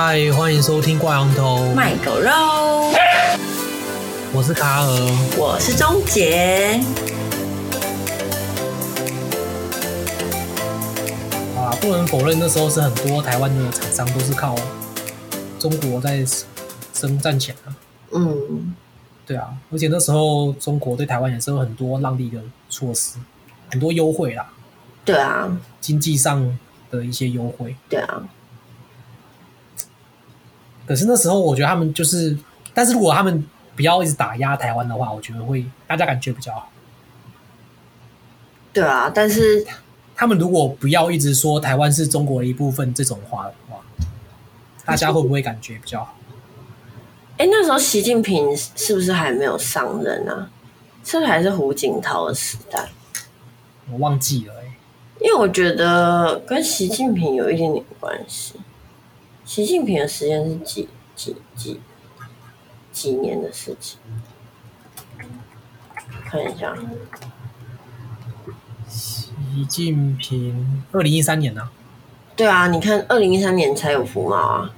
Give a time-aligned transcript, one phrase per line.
[0.00, 2.30] 嗨，欢迎收听挂羊头卖狗肉。
[4.32, 4.90] 我是卡尔，
[5.36, 6.80] 我是钟杰。
[11.56, 14.54] 啊，不能否认，那时候是很多台湾的厂商都是靠
[15.58, 16.24] 中国在
[16.94, 17.72] 生赚钱的。
[18.12, 18.72] 嗯，
[19.26, 22.40] 对啊，而且那时候中国对台湾也是有很多让利的
[22.70, 23.18] 措施，
[23.68, 24.48] 很多优惠啦。
[25.04, 26.56] 对啊，经济上
[26.88, 27.74] 的一些优惠。
[27.88, 28.22] 对啊。
[30.88, 32.34] 可是那时候我觉得他们就是，
[32.72, 33.46] 但是如果他们
[33.76, 36.70] 不要一直打压台湾的话，我觉得会大家感觉比较好。
[38.72, 39.66] 对啊，但是
[40.16, 43.80] 他们如果不要一直说台湾是中国的一部分这种话的话，
[44.86, 46.16] 大家会不会感觉比较好？
[47.36, 50.50] 哎，那时候习近平是不是还没有上任啊？
[51.04, 52.88] 是不是还是胡锦涛的时代？
[53.90, 54.54] 我忘记了
[55.20, 58.54] 因为我觉得跟习近平有一点点关系。
[59.48, 61.80] 习近平的时间是几几几
[62.92, 63.98] 几年的事情？
[66.26, 66.76] 看一下，
[68.86, 69.32] 习
[69.64, 71.72] 近平二零一三年呢、啊？
[72.36, 74.70] 对啊，你看二零一三年才有服贸啊，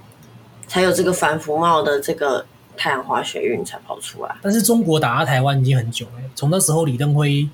[0.69, 4.37] 才有这个反服贸的这个太阳花学运才跑出来。
[4.41, 7.49] 但是中国打压台湾已经很久了，从那时候李登辉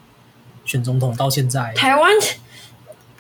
[0.67, 2.13] 选总统到现在，台湾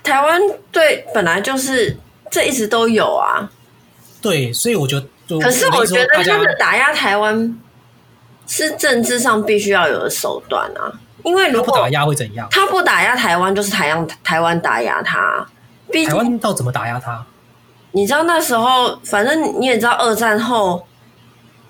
[0.02, 0.38] 台湾
[0.70, 1.96] 对本来就是
[2.30, 3.50] 这一直都有啊。
[4.28, 7.56] 对，所以我觉得，可是我觉得他的打压台湾
[8.46, 12.48] 是政治上必须要有的手段啊，因为如果不打压会怎样？
[12.50, 15.46] 他不打压台湾，就是台湾台湾打压他。
[15.92, 17.24] 台湾到怎么打压他？
[17.92, 20.84] 你知道那时候，反正你也知道，二战后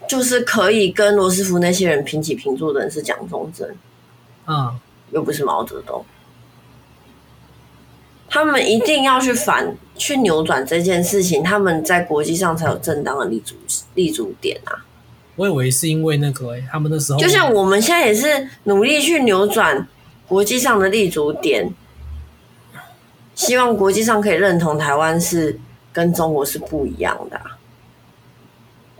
[0.08, 3.68] 就是可以跟罗斯福那些人平起平坐的人是蒋中正，
[4.46, 4.74] 嗯，
[5.10, 6.04] 又不是毛泽东。
[8.28, 13.54] 他们一定要去反去扭转这件事情，他们在国际上才有正当的立足
[13.94, 14.84] 立足点啊！
[15.36, 19.86] 我以为是因为那个、欸，他们那时候就像我们现在也是努力去扭转
[20.26, 21.72] 国际上的立足点，
[23.34, 25.58] 希望国际上可以认同台湾是
[25.92, 27.58] 跟中国是不一样的、啊。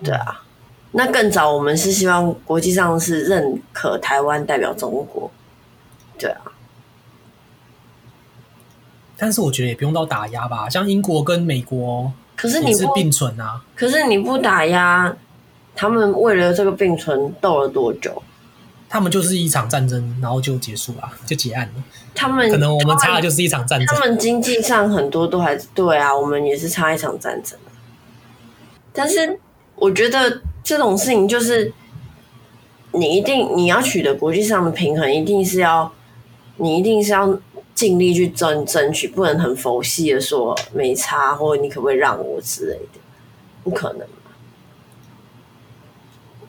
[0.02, 0.42] 对啊，
[0.92, 5.30] 那更早我们是希望国际上是认可台湾代表中国。
[6.18, 6.40] 对啊。
[9.19, 13.62] 但是我觉得也不用到打压吧，像英国跟美国，可是你是并存啊。
[13.75, 15.16] 可是你不打压，
[15.75, 18.22] 他们为了这个并存斗了多久？
[18.91, 21.82] 他们就是一场战争，然后就结束了，就结案了。
[22.15, 23.87] 他们可能我们差的就是一场战争。
[23.88, 27.59] 他们经济上很多都还对啊，我们也是差一场战争。
[28.93, 29.41] 但是
[29.76, 31.72] 我觉得这种事情就是，
[32.93, 35.91] 你一定你要取得国际上的平衡，一定是要
[36.59, 37.38] 你一定是要。
[37.76, 42.98] 尽力去争争取，不能很佛系的说没差，或者你可不可以让我之类的，
[43.62, 44.06] 不可能。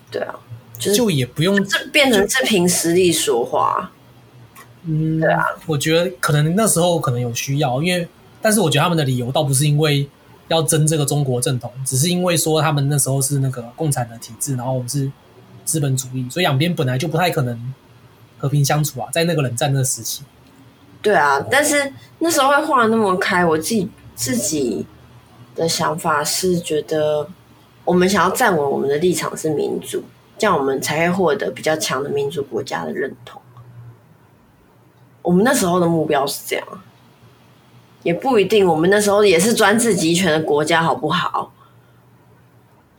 [0.10, 0.34] 对啊，
[0.80, 3.92] 就是就也不用这变成是凭实力说话。
[4.84, 8.08] 嗯，对啊，我觉得可能那时候可能有需要，因为
[8.42, 10.08] 但是我觉得他们的理由倒不是因为
[10.48, 15.12] 要争这个中国正统，只是因为说他们那时候是那个共产的体制，然后我们是
[15.66, 17.74] 资本主义，所以两边本来就不太可能
[18.38, 20.24] 和平相处啊，在那个冷战那个时期。
[21.02, 24.86] 对啊，但是那时候会画那么开，我自己自己
[25.56, 27.30] 的想法是觉得，
[27.86, 30.04] 我们想要站稳我们的立场是民主，
[30.38, 33.42] 这样我们才会获得比较强的民主国家的认同。
[35.22, 36.68] 我们那时候的目标是这样，
[38.04, 38.66] 也不一定。
[38.66, 41.54] 我们那时候也是专制集权的国家，好不好？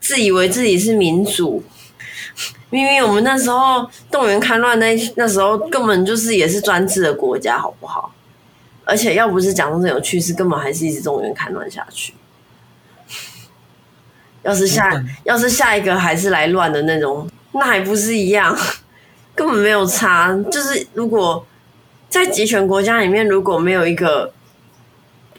[0.01, 1.63] 自以为自己是民主。
[2.71, 8.13] 明明我们那时候动员戡乱，那那时候根本就是也是专制的国家，好不好？
[8.85, 12.15] 而且要不是蒋中正有去世，根本还是一直动员戡乱下去。
[14.43, 18.57] 要是下要是下一个还是来乱的那种，那还不是一样？
[19.35, 20.35] 根本没有差。
[20.51, 21.47] 就是如果
[22.09, 24.33] 在集权国家里面，如果没有一个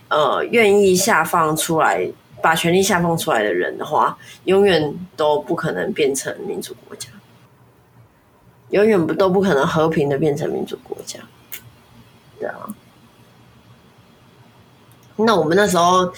[0.09, 2.09] 呃愿意下放出来。
[2.41, 7.09] 把权力下放出来的人的话，永远都不可能变成民主国家，
[8.69, 11.19] 永远不都不可能和平的变成民主国家。
[12.39, 12.73] 对啊，
[15.17, 16.13] 那我们那时候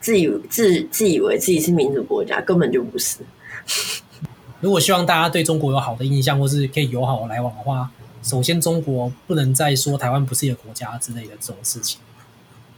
[0.00, 3.18] 自以自自以为自己是民主国家，根本就不是。
[4.60, 7.90] 如果希望大家对中国有好的印象，或是可以友好来往的话，
[8.22, 12.00] 首先中国不能再说台湾不是一个国家之类的这种事情，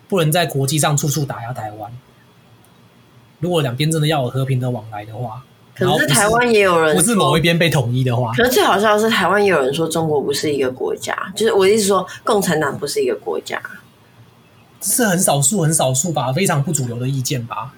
[0.08, 1.90] 不能在国际上处处打压台湾。
[3.42, 5.42] 如果两边真的要有和平的往来的话，
[5.74, 13.60] 可是台湾也有人不是某一边被统一的话，可是最好笑的是台湾也有人说中国不是一个国家，就是我意思说共产党不是一个国家，
[14.80, 17.74] 这是很少数很少数吧，非常不主流的意见吧。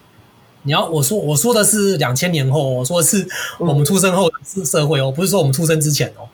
[0.65, 3.27] 你要我说我说的是两千年后，我说的是
[3.59, 6.29] 我们出生后的社会哦，不是说我们出生之前哦。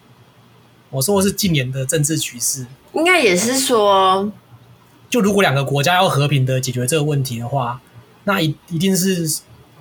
[0.91, 4.29] 我说的是近年的政治趋势，应该也是说，
[5.09, 7.81] 就如果两个国家要和平的解决这个问题的话，
[8.31, 9.27] 那一一定是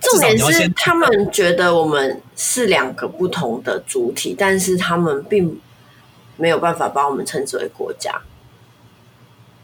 [0.01, 5.59] 重点是他们觉得我们是两个不同的主体，但是他们并
[6.37, 8.21] 没有办法把我们称之为国家，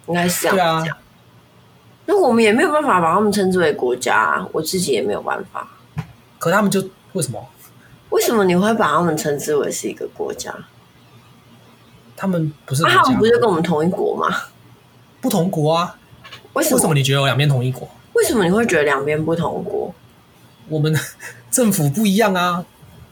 [0.07, 0.95] 应该是这样子讲。
[0.95, 1.01] 啊
[2.07, 5.67] 那我们也没有办法把他们称之为国家啊，我自己也没有办法。
[6.37, 6.79] 可他们就
[7.13, 7.43] 为什么？
[8.11, 10.53] 为什么你会把他们称之为是一个国家？
[12.15, 14.29] 他们不是，啊，他们不是跟我们同一国吗？
[15.19, 15.97] 不同国啊？
[16.53, 16.75] 为什么？
[16.75, 17.89] 为什么你觉得我两边同一国？
[18.15, 19.93] 为什么你会觉得两边不同国？
[20.67, 20.93] 我们
[21.49, 22.65] 政府不一样啊。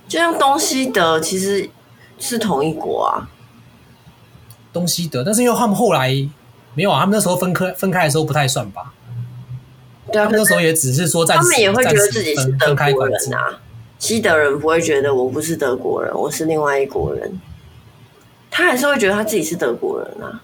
[0.08, 1.70] 就像东西德其实
[2.20, 3.30] 是同一国啊。
[4.74, 6.30] 东西德，但是因为他们后来。
[6.76, 8.92] 没有啊，他们那时候分开分开的时候不太算吧？
[10.12, 13.62] 对啊，他们那时候也只是说，他们也会觉得自己是德国人啊。
[14.00, 17.40] 西德人不会觉得我不是德国人，我是另外一国人，
[18.50, 20.42] 他还是会觉得他自己是德国人啊。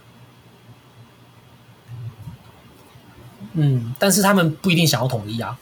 [3.54, 5.58] 嗯，但是他们不一定想要统一啊，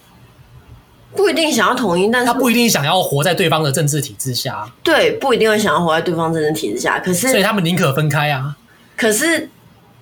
[1.16, 4.72] 不一定想要统一，但是他不一定想要活在对方的政治体制下。
[4.84, 8.58] 对，不一定会想要活在对方政治体制下，可是所以他们宁可分开啊。
[8.96, 9.50] 可是。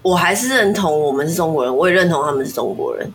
[0.06, 3.12] 我还是认同我们是中国人，我也认同他们是中国人，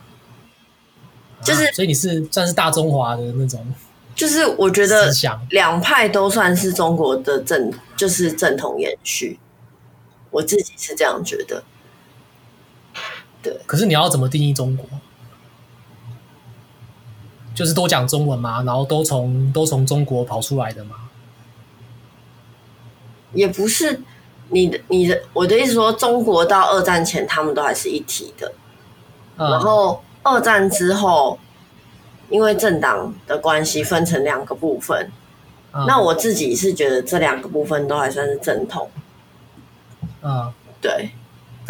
[1.40, 3.64] 就是、啊、所以你是算是大中华的那种，
[4.12, 5.08] 就是我觉得
[5.50, 9.38] 两派都算是中国的正，就是正统延续，
[10.32, 11.62] 我自己是这样觉得。
[13.42, 14.87] 对，可是你要怎么定义中国？
[17.54, 18.62] 就是都讲中文嘛？
[18.62, 20.96] 然后都从都从中国跑出来的嘛？
[23.32, 24.00] 也不是。
[24.52, 28.52] 你的、你的、我的意思说，中国到二战前，他们都还是一体的。
[29.37, 31.38] 嗯、然后二战之后，
[32.28, 35.08] 因为政党的关系，分成两个部分。
[35.72, 38.90] 嗯、那我自己是觉得这两个部分都还算是正统。
[40.22, 41.10] 嗯，对。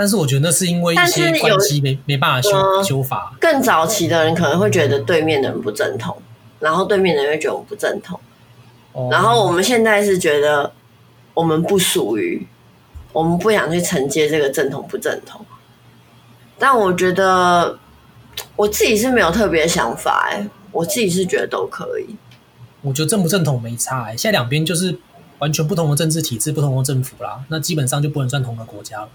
[0.00, 3.36] 但是我觉得那是因为一些关系没没办法修、呃、修法。
[3.38, 6.16] 更早期的人可能会觉得对面的人不正统，
[6.58, 8.18] 然后对面的人会觉得我不正统。
[8.92, 10.72] 哦、然后我们现在是觉得
[11.34, 12.46] 我们不属于。
[13.12, 15.44] 我们不想去承接这个正统不正统，
[16.56, 17.76] 但我觉得
[18.54, 22.14] 我自己是没有特别想法哎，我自己是觉得都可以。
[22.82, 24.96] 我觉得正不正统没差哎，现在两边就是
[25.40, 29.08] 完全不同的政治体制、不同的政府啦，那基本上就不能算同个国家了。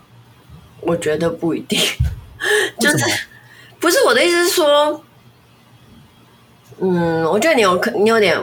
[0.81, 1.80] 我觉得不一定，
[2.80, 3.06] 就是
[3.80, 5.04] 不是我的意思是说，
[6.80, 8.39] 嗯，我觉得你有可你有点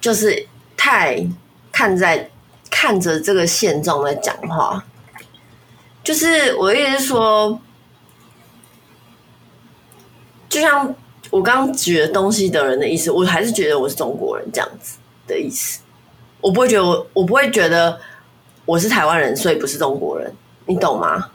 [0.00, 1.26] 就是太
[1.72, 2.30] 看在。
[2.76, 4.84] 看着这个现状在讲话，
[6.02, 7.58] 就是我的意思是说，
[10.48, 10.92] 就像
[11.30, 15.80] 我刚刚举的东西的人的意思，我还是觉得我是中国人这样子的意思。
[16.40, 17.98] 我不会觉得我，我不会觉得
[18.66, 20.34] 我是台湾人，所以不是中国人，
[20.66, 21.30] 你懂吗？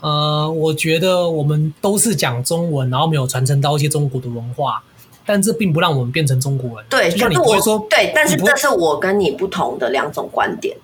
[0.00, 4.82] 呃，我觉得我们都是讲中文，然后没有传承到一些中国的文化。
[5.28, 6.86] 但这并不让我们变成中国人。
[6.88, 10.76] 对，就像你不会说对，但是这是我跟你不同的两种观点。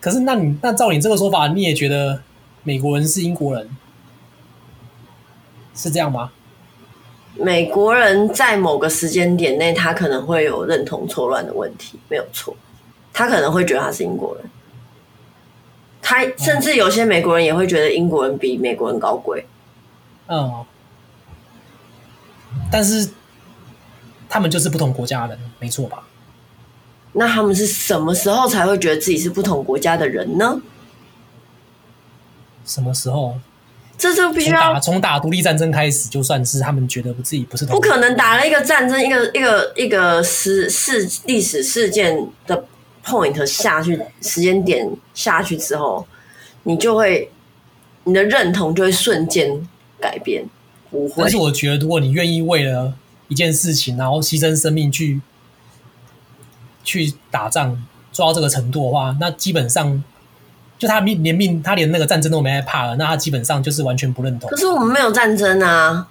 [0.00, 2.20] 可是，那你那照你这个说法，你也觉得
[2.62, 3.66] 美国人是英国人，
[5.74, 6.30] 是这样吗？
[7.36, 12.54] 美国人在某个时间点内，他可能会有认同错乱的问题，没有错。
[13.14, 14.44] 他可能会觉得他是英国人，
[16.06, 19.44] 他甚至有些美国人也会觉得英国人比美国人高贵。
[20.28, 20.64] 嗯，
[22.70, 23.10] 但是。
[24.28, 26.02] 他们就是不同国家的人，没错吧？
[27.12, 30.60] 那他们是什么时候才会觉得自己是不同国家的人呢？
[32.66, 33.38] 什么时候？
[33.96, 37.76] 这就必须要从打独立战争开始，就算是他们觉得自己不是同。
[37.76, 42.64] 不可能打了一个战争，一个一个一个事事历史事件的
[43.06, 46.04] point 下去，时间点下去之后，
[46.64, 47.30] 你就会
[48.04, 49.66] 你的认同就会瞬间
[50.00, 50.44] 改变。
[50.90, 51.22] 不会。
[51.22, 52.92] 但是我觉得，如果你愿意为了
[53.28, 55.20] 一件事情，然后牺牲生命去
[56.82, 57.80] 去打仗，
[58.12, 60.02] 做到这个程度的话，那基本上
[60.78, 64.50] 就他命连命，他连那个战争都没害怕了，那他基本上就是完全不认同。
[64.50, 66.08] 可是我们没有战争啊！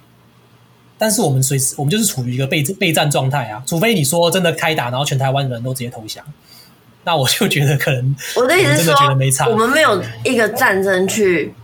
[0.98, 6.24] 但是我们随时我们就是处于一个备备战状态啊，除非你说真的开打，然后全台湾人都直接投降，
[7.06, 8.94] 那我就觉得可能我的意思是说，
[9.48, 11.54] 我们没有一个战争去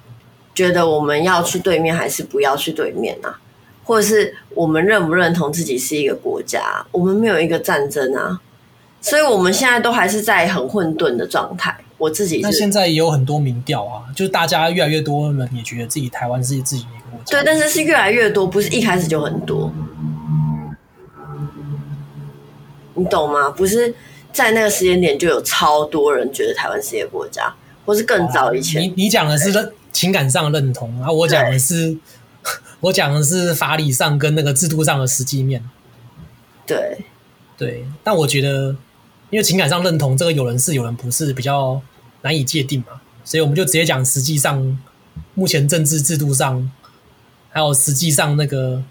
[0.54, 3.40] 觉得我们要去对面还是不要去对面啊。
[3.84, 6.86] 或者是我们认不认同自己是一个国家？
[6.92, 8.40] 我们没有一个战争啊，
[9.00, 11.76] 所以我们现在都还是在很混沌的状态。
[11.98, 17.36] 我自己，那现在也有很多民调啊，就是大家越来越多人也觉得自己台湾是自己的国家。
[17.36, 19.72] 对，但是是越来越多，不是一开始就很多。
[22.94, 23.50] 你懂吗？
[23.50, 23.92] 不是
[24.32, 28.82] 在那个时间点就有超多人觉得台湾是一个国家，或是更早以前。
[28.82, 31.96] 你你讲的是认情感上认同，然后我讲的是
[32.80, 35.62] 我讲的是法理上跟那个制度上的实际面。
[36.66, 37.04] 对
[37.58, 38.74] 对，但我觉得，
[39.30, 41.80] 因为情感上认同这个有人是有人不是比较
[42.22, 44.78] 难以界定嘛，所以我们就直接讲实际上
[45.34, 46.70] 目前政治制度上，
[47.50, 48.82] 还有实际上那个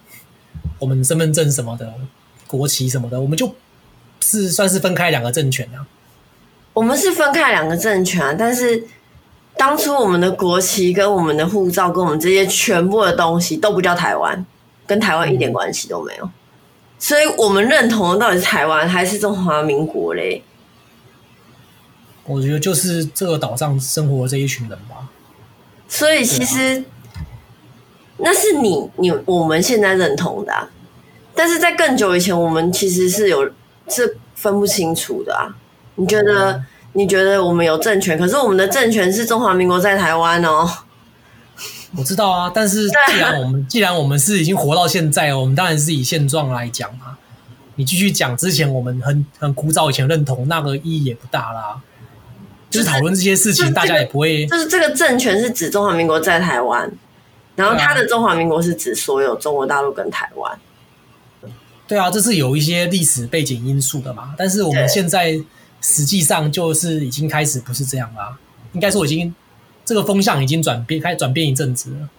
[0.80, 1.94] 我们身份证什么的、
[2.48, 3.54] 国旗什么的，我们就
[4.22, 5.86] 是算是分开两个政权啊。
[6.74, 8.82] 我们是分开两个政权啊，但是
[9.58, 14.46] 当初我们的国旗跟我们的护照跟我们这些全部的东西都不叫台湾，
[14.88, 16.30] 跟台湾一点关系都没有。
[16.98, 20.44] 所以我们认同的到底是台湾还是中华民国嘞？
[22.24, 25.10] 我觉得就是这个岛上生活的这一群人吧。
[25.88, 26.84] 所以其实
[28.18, 30.70] 那是你你我们现在认同的啊，
[31.36, 33.52] 但是在更久以前，我们其实是有
[33.88, 35.56] 是分不清楚的啊。
[35.96, 40.70] 你觉得你觉得我们有政权，可是我们的政权是中华民国在台湾哦。
[41.98, 47.18] 我知道啊，但是既然我们 既然我们是已经活到现在哦，我们当然是以现状来讲嘛。
[47.76, 51.82] 你继续讲之前我们很很古早以前认同那个意义也不大啦。
[52.70, 54.46] 就是讨论这些事情，大家也不会。
[54.46, 56.90] 就是这个政权是指中华民国在台湾，
[57.58, 60.58] 然后他的中华民国是指所有中国大陆跟台湾。
[61.92, 64.34] 对啊，这是有一些历史背景因素的嘛。
[64.38, 65.38] 但是我们现在
[65.82, 68.38] 实际上就是已经开始不是这样啦，
[68.72, 69.36] 应该说已经。
[69.84, 72.10] 这个风向已经转变，开始转变一阵子了。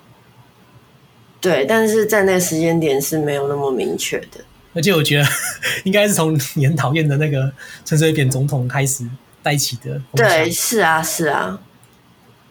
[1.41, 4.45] 对，但是在那个时间点是没有那么明确的。
[4.75, 5.27] 而且我觉得
[5.85, 7.51] 应该是从你很讨厌的那个
[7.85, 9.09] 陈水扁总统开始
[9.43, 10.03] 带起的。
[10.13, 11.61] 对，是啊，是啊。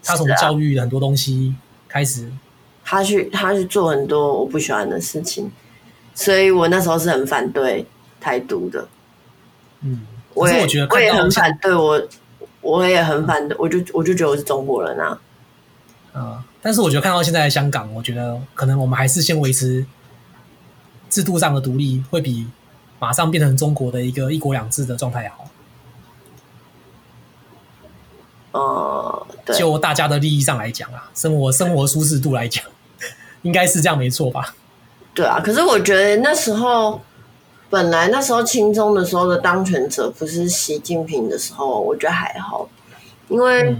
[0.01, 1.53] 他从教育的很多东西
[1.89, 2.31] 开始，
[2.83, 5.51] 他去他去做很多我不喜欢的事情，
[6.13, 7.85] 所以我那时候是很反对
[8.19, 8.87] 台独的。
[9.81, 12.01] 嗯，我也我觉得我也很反对我。
[12.61, 15.19] 我也很反对，我就我就觉得我是中国人啊。
[16.13, 19.83] 嗯，但是我觉得看到现在的香港，我觉得可能我们还是先维持
[21.09, 22.45] 制度上的独立，会比
[22.99, 25.49] 马上变成中国的一个一国两制的状态好。
[28.51, 32.63] 哦、嗯，对，就大家的利益上来讲啊，生活生活舒适度来讲，
[33.41, 34.53] 应该是这样没错吧？
[35.13, 36.99] 对啊，可是我觉得那时候。
[37.71, 42.67] 本来那时候清中的时候的当权者不是习近平的时候，我觉得还好，
[43.29, 43.73] 因为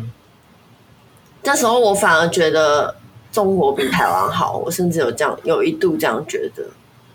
[1.43, 2.95] 那时候我反而觉得
[3.33, 6.63] 中国比台湾好，我甚至有这样有一度这样觉得。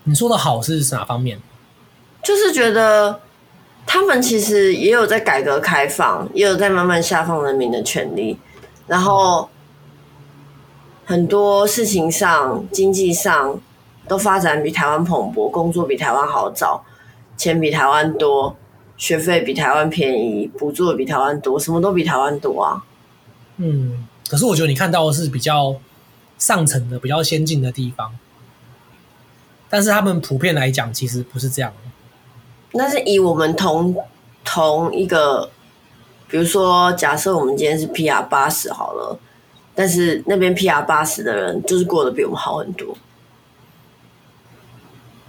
[0.03, 1.41] 你说的好是哪方面？
[2.21, 3.21] 就是觉得
[3.87, 8.37] 他们其实也有在改革开放，也有在慢慢下放人民的权利，
[8.85, 9.49] 然后
[11.05, 13.59] 很多事情上，经济上。
[14.07, 16.83] 都发展比台湾蓬勃，工作比台湾好找，
[17.35, 18.55] 钱比台湾多，
[18.97, 22.83] 学费比台湾便宜，补助比台湾多，什么都比台湾多啊。
[23.57, 25.75] 嗯，可是我觉得你看到的是比较
[26.37, 28.15] 上层的、比较先进的地方，
[29.69, 31.73] 但是他们普遍来讲其实不是这样。
[32.73, 33.95] 那是以我们同
[34.43, 35.49] 同一个，
[36.27, 39.17] 比如说，假设我们今天是 PR 八十好了，
[39.73, 42.95] 但是那边 PR 八十的人就是过得比我们好很多。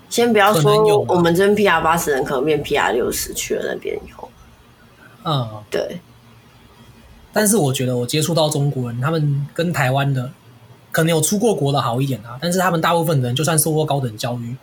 [0.09, 4.31] 先不要说，我们这边 PR 八十人可能变 PR 六十去了那边以后，
[5.25, 6.01] 嗯，对。
[7.33, 10.33] 但是我觉得我接触到中国人，他们跟台湾的
[10.91, 14.57] 可能有出过国的好一点啊，但是他们大部分人就算受过高等教育，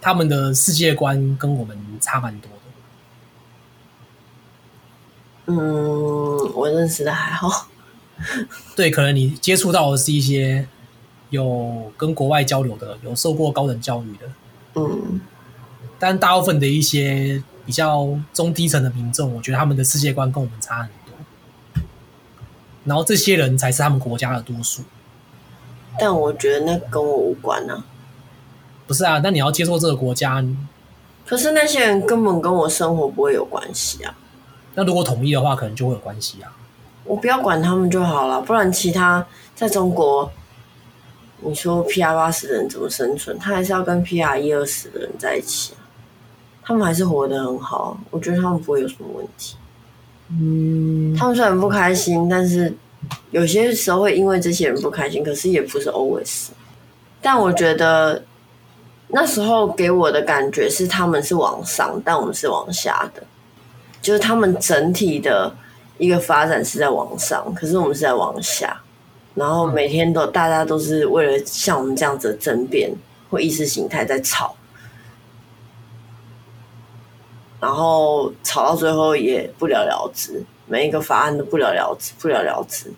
[0.00, 2.56] 他们的世界观跟我们差蛮多的。
[5.46, 7.68] 嗯，我认识的还好。
[8.76, 10.68] 对，可能你接触到的是一些
[11.30, 14.28] 有跟国外交流的，有受过高等教育的。
[14.76, 15.20] 嗯，
[15.98, 21.82] 但大部分的一些比较中低层的民众，我觉得他们的世界观跟我们差很多。
[22.84, 24.82] 然后这些人才是他们国家的多数。
[25.98, 27.84] 但我觉得那跟我无关啊。
[28.86, 30.44] 不是啊，那你要接受这个国家。
[31.24, 34.14] 可是那些人根本跟我生活不会有关系啊。
[34.74, 36.54] 那如果统一的话，可能就会有关系啊。
[37.04, 40.30] 我不要管他们就好了，不然其他在中国。
[41.46, 43.38] 你说 P R 八十的人怎么生存？
[43.38, 45.78] 他还是要跟 P R 一二十的人在一起啊。
[46.64, 49.54] 他们还是活得很好，我觉得他们不会有什么问题。
[50.28, 52.74] 嗯，他们虽然不开心，但是
[53.30, 56.48] 有些时候会因为这些人不开心，可是也不是 always。
[57.22, 58.20] 但我觉得
[59.06, 63.22] 那时候给我的感觉是他们是往上，但我们是往下的，
[64.02, 65.54] 就是他们整体的
[65.98, 68.76] 一个发展是在往上，可是我们是在往下。
[69.36, 72.90] 然后每天都大家都是为了像我们这样子的争辩
[73.30, 74.56] 或意识形态在吵，
[77.60, 82.90] 然后吵到最后也不了了之，每一个法案都不了了之，不了了之。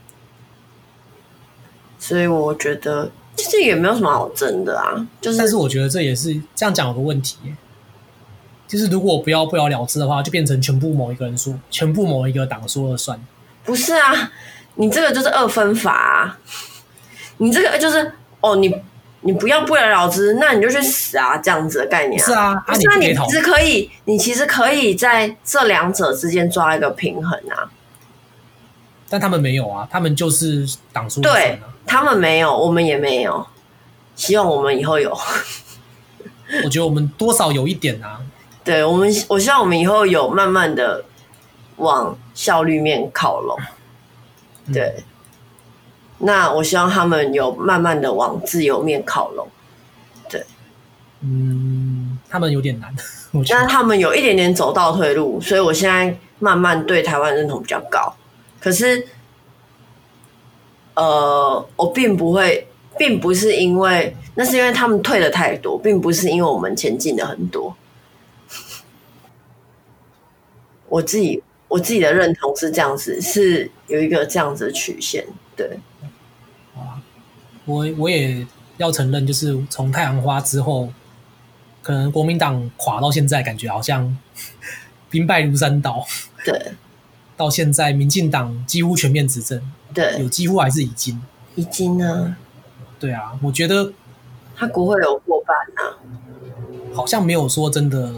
[1.98, 5.38] 所以我觉得其实也没有什么好争的啊，就是。
[5.38, 7.36] 但是我觉得这也是这样讲有个问题，
[8.68, 13.20] 就是如果不要不了了之的话，就变成全部某一个人说，全部某一个党说了算。
[13.64, 14.30] 不是啊，
[14.78, 16.38] 你这个就是二分法啊，
[17.36, 18.74] 你这个就是哦你。
[19.20, 21.36] 你不要不了了之，那你就去死啊！
[21.38, 27.66] 这样子的概念啊，是啊，不是啊，你其实可以，你其实可以在这两者之间抓一个平衡啊。
[29.08, 31.50] 但他们没有啊，他们就是党说了算啊。
[31.50, 33.44] 对，他们没有，我们也没有。
[34.14, 35.10] 希望我们以后有。
[36.62, 38.20] 我觉得我们多少有一点啊。
[38.62, 41.04] 对我们，我希望我们以后有慢慢的
[41.78, 43.58] 往效率面靠拢。
[44.72, 44.94] 对。
[44.98, 45.04] 嗯
[46.20, 49.46] 那我希望他们有慢慢的往自由面靠拢，
[50.28, 50.44] 对，
[51.20, 52.92] 嗯，他们有点难，
[53.30, 58.12] 我觉得他们有一点点走倒退路，所以我现在慢慢对台湾认同比较高。
[58.58, 59.06] 可是，
[60.94, 62.66] 呃，我并不会，
[62.98, 67.72] 并不是因为那是因为他们退的太多，并不是因为我们前进的很多。
[70.88, 75.78] 我自己我自己的认同是这样子，是有一个这样子的曲线，对。
[77.66, 78.46] 我我也
[78.78, 80.90] 要承认，就是从太阳花之后，
[81.82, 84.16] 可能国民党垮到现在，感觉好像
[85.10, 86.02] 兵败如山倒。
[86.42, 86.72] 对，
[87.36, 89.60] 到现在民进党几乎全面执政，
[89.92, 91.20] 对，有几乎还是已经
[91.56, 92.34] 已经呢。
[92.98, 93.92] 对啊，我觉得
[94.56, 96.00] 他国会有过半啊，
[96.94, 98.14] 好像没有说真的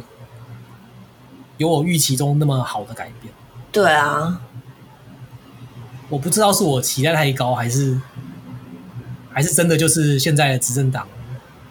[1.57, 3.35] 有我预期中那么好的改变。
[3.73, 4.41] 对啊，
[6.09, 8.00] 我不知道是我期待太高还是。
[9.33, 11.06] 还是真的就是现在的执政党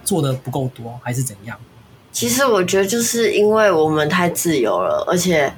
[0.05, 1.59] 做的不够多，还是怎样？
[2.09, 5.53] 其实我觉得就是因为我们太自由了，而且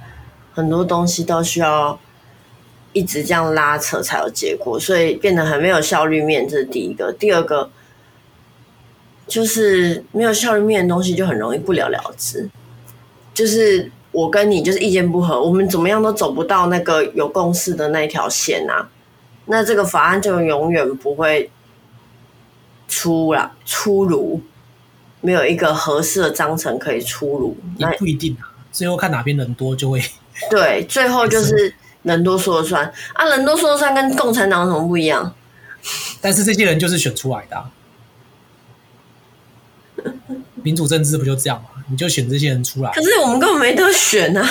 [0.52, 1.98] 很多东西都需要
[2.92, 6.50] 一直这样拉扯才有结果，所以变得很没有效率面。
[6.50, 7.70] 这是第一个，第二个
[9.28, 12.50] 就是没有效率面的东西就很容易不了了之。
[13.32, 18.90] 就是我跟你就是意见不合，我们怎么样都走不到那个有共识的那条线啊，
[19.46, 21.50] 那这个法案就永远不会。
[22.94, 24.42] 出了出炉，
[25.22, 28.52] 没有一个合适的章程可以出炉，也不一定啊。
[28.70, 30.04] 最后看哪边人多就会。
[30.52, 35.34] 对，最后就是人多说了算啊，人多说了算跟共产党有什么不一样？
[36.20, 37.72] 但是这些人就是选出来的啊，
[40.62, 41.70] 民主政治不就这样吗？
[41.92, 42.92] 你就选这些人出来。
[42.92, 44.48] 可是我们根本没得选啊，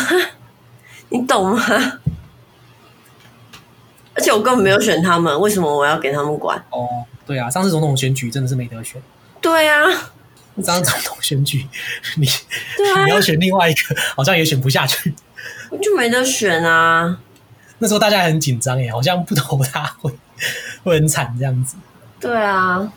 [1.09, 1.61] 你懂吗？
[4.15, 6.63] 而且我根本没有选他们，为什么我要给他们管？
[6.71, 6.87] 哦。
[7.27, 9.01] 对啊，上次总统选举真的是没得选。
[9.41, 9.87] 对啊，
[10.63, 11.67] 上次总统选举，
[12.17, 12.27] 你、
[12.95, 15.15] 啊、你要选另外一个，好像也选不下去。
[15.71, 17.19] 我就没得选啊。
[17.79, 20.13] 那时候大家很紧张耶，好像不投他会
[20.85, 21.77] 会很惨这样子。
[22.19, 22.93] 对啊。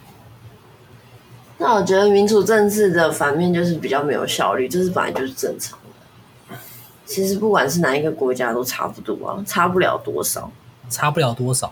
[1.58, 6.58] 那我觉得民主政治的反面就是比较没有效率，这是本来就是正常的。
[7.06, 10.52] 其实不管是哪一个国家都差不多啊，差不了多少，
[10.90, 11.72] 差不了多少。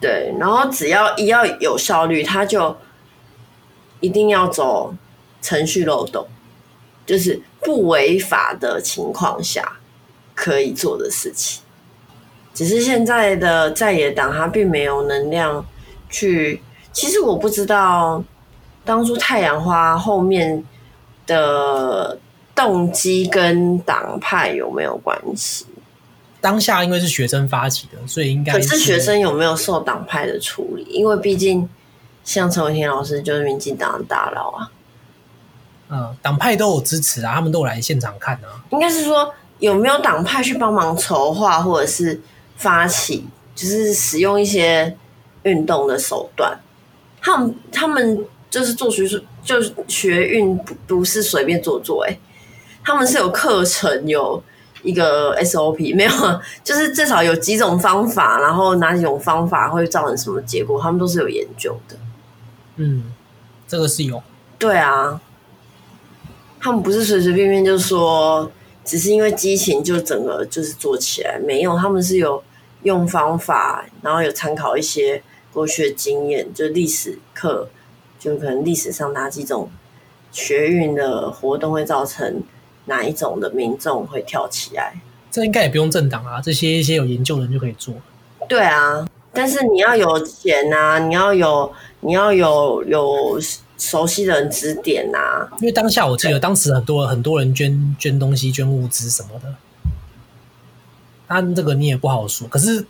[0.00, 2.76] 对，然后只要一要有效率，他就
[4.00, 4.92] 一定要走
[5.40, 6.26] 程序漏洞，
[7.06, 9.78] 就是不违法的情况下
[10.34, 11.62] 可以做的事情。
[12.52, 15.64] 只是现在的在野党他并没有能量
[16.10, 16.60] 去，
[16.92, 18.22] 其实我不知道
[18.86, 20.64] 当初太阳花后面
[21.26, 22.16] 的
[22.54, 25.66] 动机跟党派有没有关系。
[26.40, 28.52] 当下因为是学生发起的，所以应该。
[28.52, 30.84] 可是学生有没有受党派的处理？
[30.84, 31.68] 因为毕竟
[32.22, 34.70] 像陈伟霆老师就是民进党的大佬啊。
[35.88, 38.62] 嗯，党派都有支持啊，他们都有来现场看啊。
[38.70, 42.20] 应该是说有没有党派去帮忙筹划或者是
[42.56, 44.96] 发起，就是使用一些
[45.42, 46.56] 运动的手段。
[47.20, 48.24] 他们他们
[48.56, 52.20] 就是做学术，就是学运不不是随便做做哎、欸，
[52.82, 54.42] 他们是有课程有。
[54.82, 56.10] 一个 SOP 没有，
[56.62, 61.96] 就是至少有几种方法，然后哪几种方法会造成什么结果，他们都是有研究的。
[62.76, 63.02] 嗯，
[63.66, 64.22] 这个是有。
[64.60, 65.20] 对啊，
[66.60, 68.48] 他们不是随随便便就说，
[68.84, 72.40] 只是因为激情就整个就是做起来，没有，他们是有
[72.84, 75.20] 用方法，然后有参考一些
[75.52, 77.68] 过去的经验，就历史课，
[78.18, 79.70] 就可能历史上哪几种
[80.32, 82.42] 学运的活动会造成。
[82.88, 84.94] 哪一种的民众会跳起来？
[85.28, 87.92] 这应该也不用政党啊，这些一些有研究的人就可以做。
[88.48, 93.40] 对啊，但是你要有钱啊，你要有，你要有有
[93.76, 95.48] 熟悉的人指点呐、啊。
[95.60, 99.52] 因为当下我记得当时很多很多人捐捐东西、捐物资什么的，
[101.26, 102.46] 但这个你也不好说。
[102.46, 102.86] 可是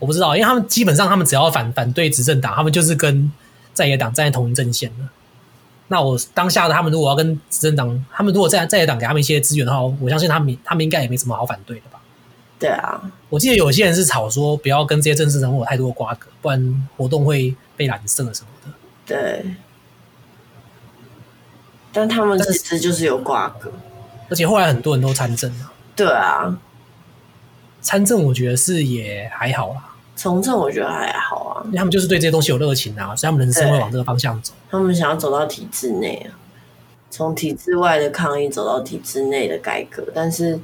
[0.00, 3.30] 我不知道，因为他们基本上他们只要反反对执政党，他们就是跟
[3.74, 5.04] 在野党站在同一阵线的。
[5.88, 12.00] 那我当下的他们如果要跟执政党，他们如果在在野党给他们一些资源的话，我相信他们他们应该也没什么好反对的吧？
[12.58, 18.72] 对啊，我记得有些人是吵说不要跟这些政治人物有太多的瓜葛，不然活动会被染色什么的。
[19.04, 19.44] 对，
[21.92, 23.70] 但他们其实就是有瓜葛，
[24.30, 25.72] 而且后来很多人都参政了。
[25.94, 26.58] 对啊，
[27.82, 29.93] 参政我觉得是也还好啦。
[30.16, 34.52] 从政我觉得还好啊，他们就是对这些东西有热情啊，所以他们人生会往这个方向走。
[34.70, 36.38] 他们想要走到体制内啊，
[37.10, 40.58] 从体制外的抗议走到体制内的改革，但是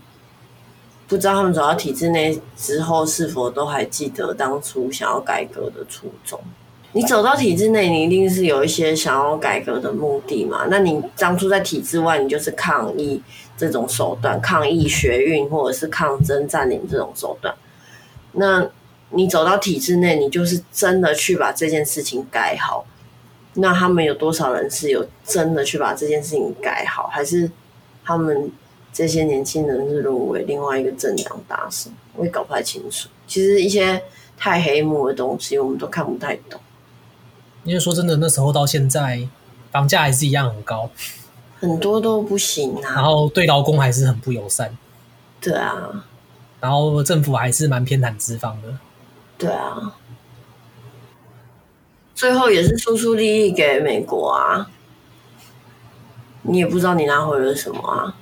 [1.09, 6.41] 不知道他们走到体制内之后是否都还记得当初想要改革的初衷。
[6.93, 10.67] 你走到体制内，你一定是有一些想要改革的目的嘛？
[10.71, 13.21] 那你当初在体制外，你就是抗议
[13.59, 17.53] 这种手段，抗议学运或者是抗争占领这种手段，
[18.33, 18.71] 那。
[19.11, 22.87] 你走到体制内，你就是真的去把这件事情改好。
[23.55, 27.51] 那他们有多少人是有真的去把这件事情改好，还是
[28.05, 28.51] 他们
[28.93, 31.93] 这些年轻人是沦为另外一个政党大胜？
[32.15, 33.09] 我也搞不太清楚。
[33.27, 34.01] 其实一些
[34.37, 36.61] 太黑幕的东西，我们都看不太懂。
[37.65, 39.29] 因为说真的，那时候到现在，
[39.73, 40.89] 房价还是一样很高，
[41.59, 42.95] 很多都不行啊。
[42.95, 44.77] 然后对劳工还是很不友善。
[45.41, 46.07] 对啊。
[46.61, 48.69] 然后政府还是蛮偏袒资方的。
[49.41, 49.97] 对啊，
[52.15, 54.71] 最后也是输出利益给美国啊，
[56.43, 58.15] 你也不知道你拿回了什么啊，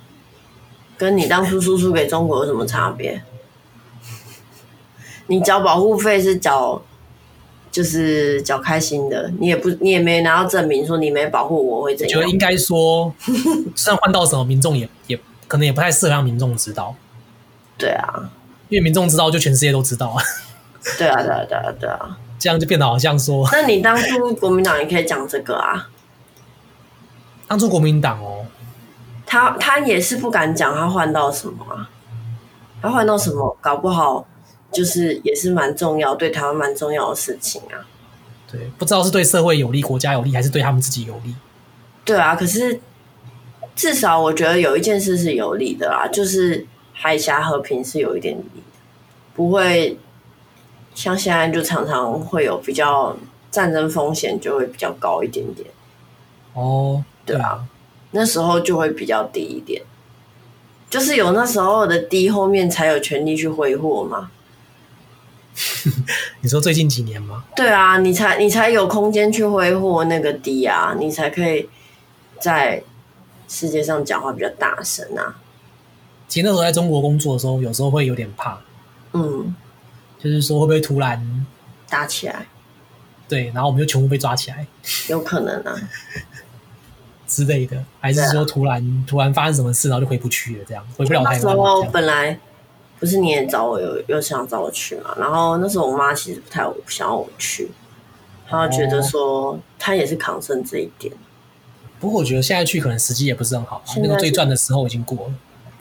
[0.97, 3.21] 跟你当初输出给中国有什么差别？
[5.27, 6.81] 你缴保护费是缴，
[7.69, 12.17] 就是缴开心的，你也不，你也没拿到证明说你没保护我会怎样？
[12.17, 13.33] 我觉得应该说，就
[13.75, 16.95] 算换到什么，民众也也可能也不太适合让民众知道。
[17.77, 18.31] 对啊，
[18.69, 20.23] 因为民众知道，就全世界都知道啊。
[20.97, 25.89] 对啊，对啊，对啊，对啊，这样就变得好像说，那你当初国民党也可以讲这个啊。
[27.47, 28.45] 当初国民党哦，
[29.25, 31.89] 他他也是不敢讲他换到什么啊，
[32.81, 34.27] 他换到什么，搞不好
[34.71, 37.81] 就是也是蛮重要，对台湾蛮重要的事情啊。
[38.51, 41.35] 对，不知道是对社会有利、国家有利，还是对他们自己有利。
[42.05, 42.79] 对啊，可是
[43.75, 48.61] 至少我觉得有一件事是有利的啊，就是海峡和平是有一点利的，
[49.35, 49.97] 不会。
[50.99, 53.15] 像现在就常常会有比较
[53.49, 55.65] 战争风险就会比较高一点点
[56.53, 57.63] 哦，对啊，
[58.11, 59.81] 那时候就会比较低一点，
[60.89, 64.29] 就是有那时候的低，后面才有权利去挥霍嘛。
[66.43, 67.45] 你说最近几年吗？
[67.55, 71.69] 对啊，你才你才有空间去挥霍那个低啊，你才可以
[72.41, 72.83] 在
[73.47, 75.39] 世界上讲话比较大声啊。
[76.27, 78.59] 其实那时候在中国工作的时候，有时候会有点怕，
[79.13, 79.55] 嗯。
[80.19, 81.45] 就是说会不会突然
[81.89, 82.45] 打起来？
[83.27, 84.67] 对，然后我们就全部被抓起来，
[85.07, 85.75] 有可能啊
[87.27, 91.33] 之类的，还是说突然、啊、突然发生什么事，然后就回不去了，这样回不了台湾。
[91.33, 92.39] 那时候本来
[92.99, 95.15] 不是你也找我有有想找我去嘛？
[95.17, 97.69] 然后那时候我妈其实不太想要我去，
[98.47, 101.13] 她觉得说她也是抗胜这一点。
[101.99, 105.33] 不过我觉得现在去可能时机也不是很好，那个最赚的时候已经过了。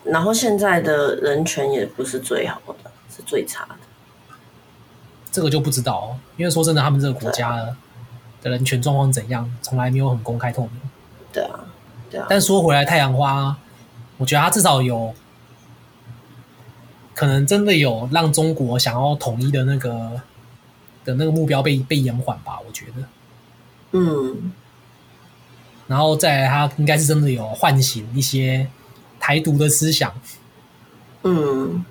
[0.04, 3.76] 然后现在的人权也不是最好的，是最差的。
[5.30, 7.56] 这个就不知道哦，因为说真的，他们这个国家
[8.42, 10.72] 的人权状况怎样，从来没有很公开透明。
[11.32, 11.60] 对啊，
[12.10, 12.26] 对啊。
[12.28, 13.56] 但说回来，太阳花，
[14.16, 15.14] 我觉得它至少有
[17.14, 20.20] 可能真的有让中国想要统一的那个
[21.04, 23.08] 的那个目标被被延缓吧，我觉得。
[23.92, 24.52] 嗯。
[25.86, 28.68] 然后再来，他应该是真的有唤醒一些
[29.18, 30.12] 台独的思想。
[31.22, 31.84] 嗯。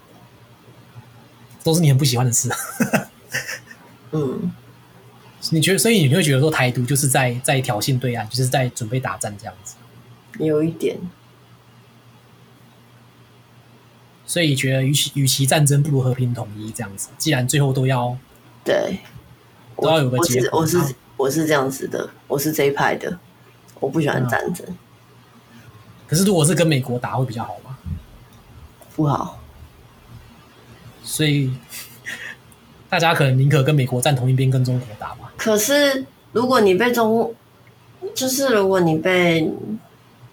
[1.64, 2.50] 都是你很不喜欢的事。
[4.12, 4.52] 嗯，
[5.52, 9.76] 你觉得，所以你会觉得说台独就是在在挑衅对岸，就是在准备打战这样子，
[10.40, 10.98] 有一点。
[14.26, 17.10] 所以觉得与其与其战争，不如和平统一这样子。
[17.18, 18.18] 既然最后都要
[18.64, 19.00] 对，
[19.78, 20.60] 都要有个结果。
[20.60, 23.20] 我是我是这样子的，我是这一派的，
[23.80, 24.66] 我不喜欢战争。
[24.70, 24.78] 嗯。
[26.08, 27.78] 可是如果是跟美国打会比较好吗？
[28.96, 29.42] 不好。
[31.04, 31.54] 所以。
[32.90, 35.32] 大家可能宁可跟美国站同一边，跟中国打吧。
[35.36, 37.34] 可是，如果你被中，
[38.16, 39.52] 就是如果你被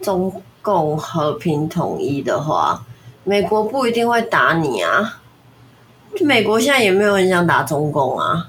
[0.01, 2.85] 中共和平统一的话，
[3.25, 5.21] 美国不一定会打你啊。
[6.21, 8.49] 美国现在也没有很想打中共啊，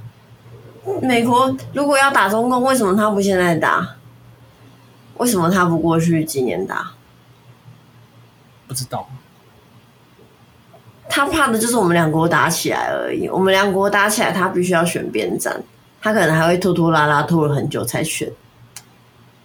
[1.02, 3.96] 美国如果要打中共，为什么他不现在打？
[5.18, 6.92] 为什么他不过去几年打？
[8.68, 9.10] 不知道。
[11.16, 13.30] 他怕的就是我们两国打起来而已。
[13.30, 15.64] 我们两国打起来，他必须要选边站，
[16.02, 18.30] 他可能还会拖拖拉拉拖了很久才选，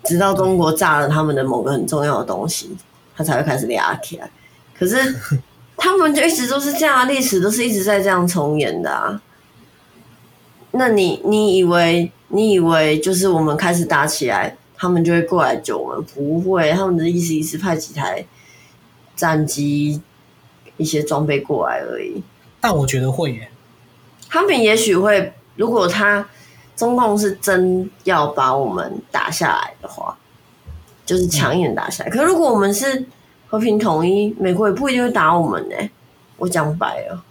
[0.03, 2.77] 直到中国炸了他们的某个很重要的东西，
[3.17, 4.29] 他才会开始俩起来。
[4.77, 4.97] 可是
[5.77, 9.23] 他们就一直都是这样，历史都是一直在这样重演的啊。
[10.73, 16.05] 那你你以为你以为就是我们开始打起来，他们就会过来救我们？
[16.13, 18.27] 不会，他们的意思意思派几台
[19.15, 20.03] 战机。
[20.81, 22.23] 一些装备过来而已，
[22.59, 23.51] 但我觉得会耶。
[24.31, 26.27] 他们也许会，如果他
[26.75, 30.17] 中共是真要把我们打下来的话，
[31.05, 32.09] 就是强硬打下来。
[32.09, 33.05] 嗯、可如果我们是
[33.47, 35.77] 和平统一，美国也不一定会打我们呢。
[36.39, 37.23] 我讲白了，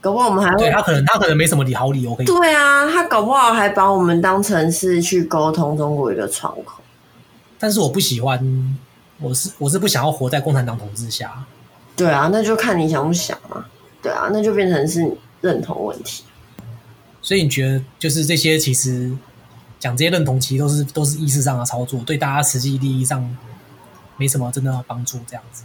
[0.00, 0.58] 搞不好我们还会。
[0.58, 2.26] 对，他可能他可能没什么理好理由可以。
[2.26, 6.82] 对啊，他搞不好还把我们当成是去沟通中国一个窗口。
[7.58, 8.76] 但是我不喜欢，
[9.20, 11.44] 我是我是不想要活在共产党统治下。
[11.96, 13.64] 对啊，那就看你想不想嘛。
[14.02, 16.22] 对啊，那就变成是认同问题。
[17.22, 19.10] 所以你觉得，就是这些其实
[19.80, 23.36] 讲这些认同，其实都是都是意识上的操作，对大家实际利益上
[24.16, 25.64] 没什么真的帮助，这样子。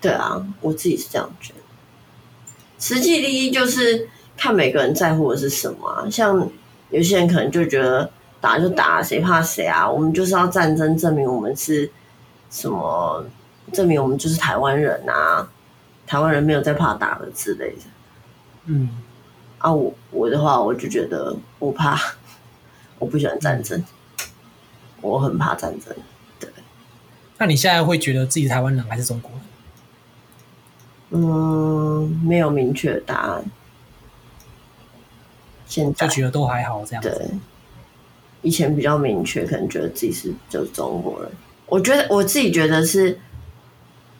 [0.00, 1.60] 对啊，我自己是这样觉得。
[2.80, 6.10] 实际利益就是看每个人在乎的是什么啊。
[6.10, 6.50] 像
[6.90, 9.88] 有些人可能就觉得打就打，谁怕谁啊？
[9.88, 11.92] 我们就是要战争证明我们是
[12.50, 13.24] 什么。
[13.72, 15.48] 证明我们就是台湾人啊，
[16.06, 17.82] 台湾人没有在怕打的之类的。
[18.66, 18.88] 嗯，
[19.58, 22.00] 啊，我我的话，我就觉得我怕，
[22.98, 23.84] 我不喜欢战争，
[25.00, 25.94] 我很怕战争。
[26.38, 26.48] 对，
[27.38, 29.40] 那你现在会觉得自己台湾人还是中国人？
[31.10, 33.44] 嗯，没有明确的答案。
[35.66, 37.08] 现在就觉得都还好这样子。
[37.10, 37.28] 对，
[38.42, 41.30] 以前比较明确，可能觉得自己是就是中国人。
[41.66, 43.18] 我觉得我自己觉得是。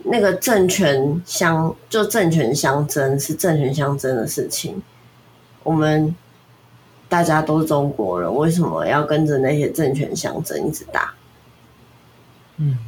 [0.08, 4.80] 那个政权相就政权相争是政权相争的事情，
[5.62, 6.14] 我们
[7.08, 11.12] 大家都是中国人，为什么要跟着那些政权相争一直打？
[12.58, 12.78] 嗯，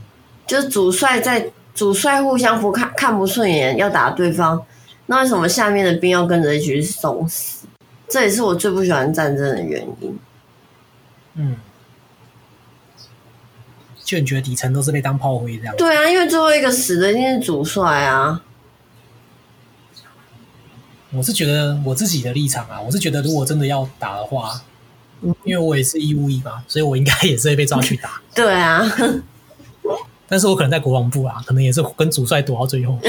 [0.46, 4.64] 就是主帅在主帅互相不看看不顺眼要打对方，
[5.06, 7.66] 那为什么下面的兵要跟着一起去送死？
[8.08, 10.18] 这也是我最不喜欢战争的原因。
[11.34, 11.56] 嗯。
[14.08, 15.74] 就你觉得底层都是被当炮灰这样？
[15.76, 18.40] 对啊，因为最后一个死的一定是主帅啊。
[21.10, 24.62] 我是觉得我自己的立场啊，我是觉得如果真的要打的话，
[25.20, 28.18] 嗯、因为我也是义务役嘛，所以我应该也是会被抓去打。
[28.34, 28.82] 对啊，
[30.26, 32.98] 但是我可能在国防部啊，可能也是跟主帅躲到最后。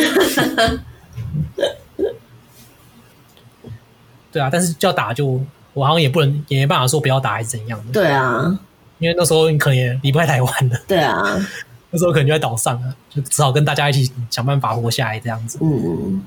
[4.34, 5.40] 对啊，但是要打就
[5.72, 7.94] 我好像也不能也没办法说不要打还是怎样的。
[7.94, 8.60] 对啊。
[9.00, 11.24] 因为那时候你可能也离不开台湾的，对啊，
[11.90, 15.58] 那时候可能就在岛上了，就只好跟大家一起想办法活下来这样子。
[15.62, 16.22] 嗯，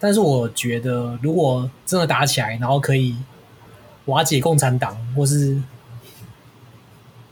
[0.00, 3.14] 但是我觉得，如果真的打起来，然后可以
[4.06, 5.60] 瓦解共产党，或是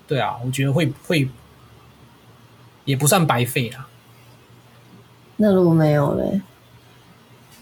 [0.06, 1.28] 对啊，我觉得会会
[2.84, 3.86] 也不算白费啦。
[5.36, 6.40] 那如果没有嘞？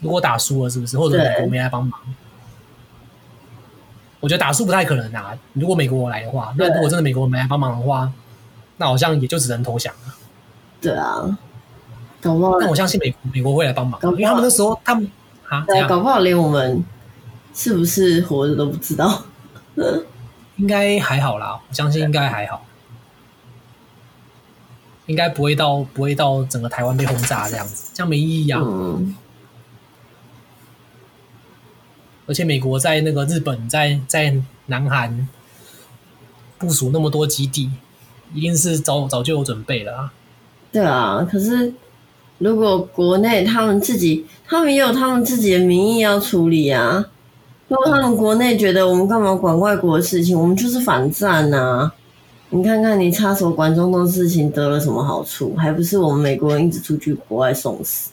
[0.00, 0.98] 如果打输了，是不是？
[0.98, 1.98] 或者美国没来帮忙？
[4.24, 5.36] 我觉得打输不太可能啊！
[5.52, 8.10] 如果美国来的话，那如果真的美国没来帮忙的话，
[8.78, 10.14] 那好像也就只能投降了。
[10.80, 11.38] 对啊，
[12.22, 12.58] 搞不好。
[12.58, 15.06] 但我相信美国美国会来帮忙，因为他们那时候他们
[15.46, 16.82] 啊，搞不好连我们
[17.54, 19.24] 是不是活着都不知道。
[20.56, 22.64] 应该还好啦，我相信应该还好，
[25.04, 28.62] 应该不会到不会到整个台湾被轰炸这样子，这样没意义啊。
[28.64, 29.14] 嗯
[32.26, 34.34] 而且美国在那个日本在在
[34.66, 35.28] 南韩
[36.58, 37.70] 部署那么多基地，
[38.32, 40.12] 一定是早早就有准备了啊。
[40.72, 41.72] 对啊，可是
[42.38, 47.06] 如果国内他们自己，他们也有他们自己的民意要处理啊。
[47.68, 51.92] 如果他们国内觉得我们干嘛管外国的事情，我们就是反战、啊。
[52.50, 55.54] 你看看你插手管中东事情得了什么好处？
[55.56, 58.10] 还不是我们美国人一直出去国外送死。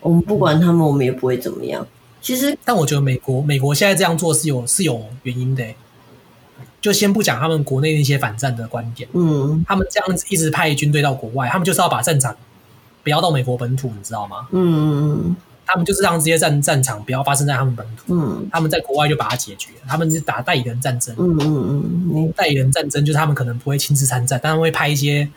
[0.00, 1.86] 我们不管他们，我们也不会怎么样。
[2.20, 5.64] 其实，但我觉得美国美国现在这样做是有是有原因的。
[6.80, 12.34] 就先不讲他们国内那些反战的观点，嗯，他们这样子一直派军队到国外，他们就是要把战场
[13.02, 14.46] 不要到美国本土，你知道吗？
[14.52, 15.34] 嗯，
[15.66, 25.28] 他们就是让这些战战场不要发生在他们本土，嗯，他们在国外就把它解决，他们是打代理人战争，嗯嗯嗯，代理人战争就是他们可能不会亲自参战，但他们会派一些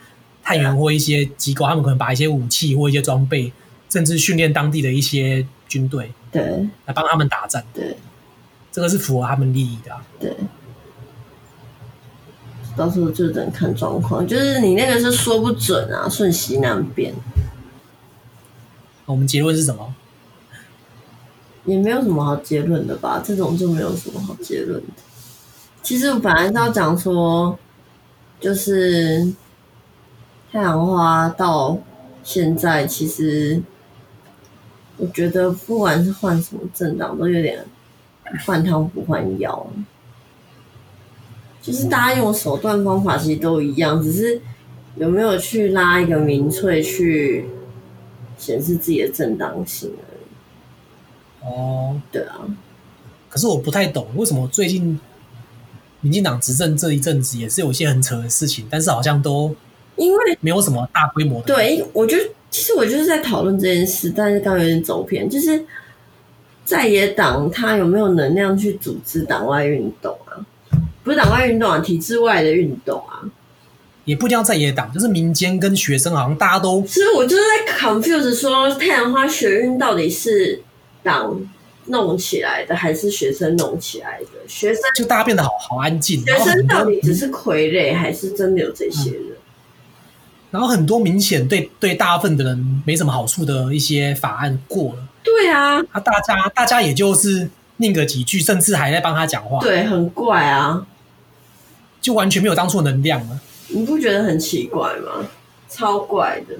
[0.43, 3.51] 探员或一些机构，他们可能把一些武器或一些装备，
[3.89, 6.11] 甚至训练当地的一些军队。
[6.31, 7.97] 对，来帮他们打战，对，
[8.71, 10.35] 这个是符合他们利益的、啊，对。
[12.77, 17.13] 到时候就等看状况，就是你那个是说不准啊，瞬息难变。
[19.05, 19.93] 我们结论是什么？
[21.65, 24.93] 也没有什么好结论的吧，这种就没有什么好结论的。
[25.83, 27.59] 其实我本来是要讲说，
[28.39, 29.31] 就是
[30.51, 31.77] 太阳花到
[32.23, 33.61] 现在，其实
[35.01, 37.65] 我觉得不管是换什么政党，都有点
[38.45, 39.67] 换汤不换药。
[41.59, 44.39] 就是大家用手段方法其实都一样，只是
[44.95, 47.47] 有没有去拉一个民粹去
[48.37, 51.51] 显示自己的正当性而已。
[51.51, 52.37] 哦，对啊。
[53.27, 54.99] 可是我不太懂，为什么最近
[56.01, 59.55] 民进党执政这一阵子也是有一些很扯的事情，但是好像都
[59.95, 61.55] 因为没有什么大规模的。
[61.55, 65.65] 对，我觉得其实我就是在讨论这件事，但是刚刚有点走偏，就是
[66.63, 70.37] 在野党他有没有能量去组织党外运动啊？
[71.03, 73.23] 不是党外运动啊，体制外的运动啊，
[74.05, 76.81] 也不一定要在野党，就是民间跟学生，好像大家都。
[76.83, 80.61] 其实我就是在 confuse 说，太阳花学运到底是
[81.01, 81.41] 党
[81.85, 84.27] 弄起来的，还是学生弄起来的？
[84.47, 86.23] 学生就大家变得好好安静。
[86.25, 89.23] 学生到底只是傀儡，还是真的有这些人？
[89.23, 89.35] 嗯、
[90.51, 95.07] 然后很多明显对对大部分的人没什么好处的一些法案过了。
[95.23, 99.59] 对啊，啊，大家大家也就是念个几句，甚至还在帮他讲话。
[99.61, 100.85] 对，很怪啊。
[102.01, 105.27] 就完全没有当初能量了，你不觉得很奇怪吗？
[105.69, 106.55] 超怪的，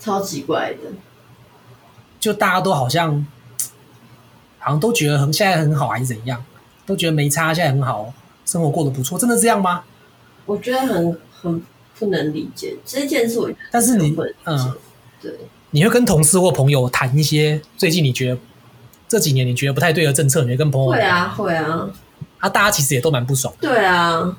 [0.00, 0.90] 超奇怪的。
[2.18, 3.24] 就大家都好像，
[4.58, 6.44] 好像都觉得很现在很好，还是怎样？
[6.84, 8.12] 都觉得没差，现在很好，
[8.48, 9.84] 生活过得不错，真的这样吗？
[10.46, 11.62] 我觉得很很
[11.98, 13.38] 不能理解这件事。
[13.38, 14.72] 我但是你嗯，
[15.20, 15.32] 对，
[15.72, 18.38] 你会跟同事或朋友谈一些最近你觉得。
[19.10, 21.88] 这几年你觉得不太对的政策，你会跟朋友会啊会啊，
[22.40, 23.50] 啊，大家其实也都蛮不爽。
[23.58, 24.36] 对啊，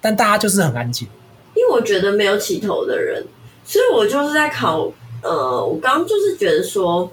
[0.00, 1.08] 但大家就是很安静，
[1.56, 3.26] 因为我觉得没有起头的人，
[3.64, 4.92] 所以我就是在考。
[5.22, 7.10] 呃，我刚刚就是觉得说，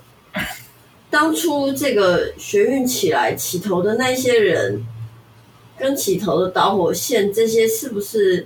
[1.09, 4.85] 当初这个学运起来起头的那些人，
[5.79, 8.45] 跟起头的导火线，这些是不是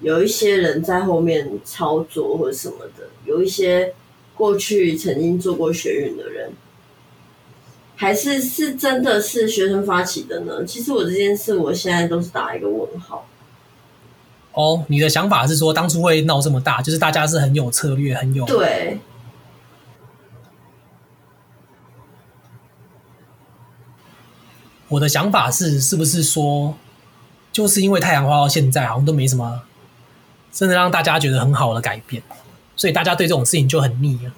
[0.00, 3.08] 有一些人在后面操作或者什么的？
[3.24, 3.94] 有一些
[4.36, 6.50] 过去曾经做过学运的人。
[8.00, 10.64] 还是是真的是学生发起的呢？
[10.64, 13.26] 其实我这件事，我现在都是打一个问号。
[14.52, 19.00] 哦，你的想法是说，当初会闹这么大，就是大家是很有策略，很有对。
[24.88, 26.74] 我的想法是，是不是说，
[27.52, 29.62] 就是因为太阳花到现在好像都没什么，
[30.52, 32.22] 真的让大家觉得很好的改变，
[32.76, 34.32] 所以大家对这种事情就很腻了。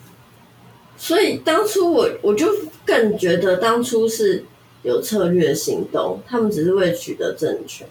[0.97, 2.47] 所以当初我我就。
[2.83, 4.45] 更觉得当初是
[4.83, 7.87] 有策略的行动，他们只是为了取得政权。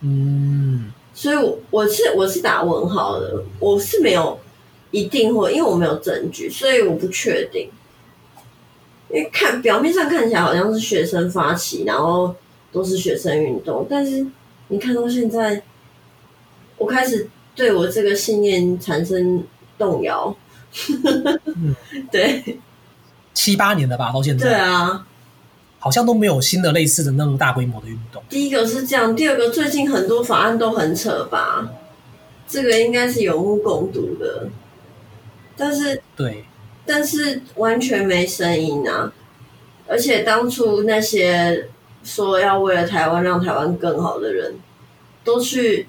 [0.00, 4.38] 嗯，所以我，我是我是打问号的，我是没有
[4.90, 7.68] 一定会，因为我没有证据，所以我不确定。
[9.10, 12.34] 因为看表面上看起来好像是学生发起，然后
[12.72, 14.26] 都是学生运动，但是
[14.68, 15.62] 你看到现在，
[16.76, 19.44] 我开始对我这个信念产生
[19.78, 20.34] 动摇。
[21.46, 21.74] 嗯、
[22.10, 22.58] 对。
[23.32, 24.48] 七八年了吧，到现在。
[24.48, 25.06] 对啊，
[25.78, 28.22] 好像都没有新的类似的那么大规模的运动。
[28.30, 31.70] 第一个是这样，第二个最近很多法案都很扯吧，
[32.48, 34.48] 这个应该是有目共睹的。
[35.54, 36.44] 但是，对，
[36.86, 39.12] 但是完全没声音啊！
[39.88, 41.68] 而且当初那些
[42.02, 44.54] 说要为了台湾让台湾更好的人，
[45.24, 45.88] 都去